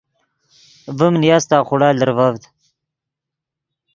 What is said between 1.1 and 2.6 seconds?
نیاستا خوڑا لرڤڤد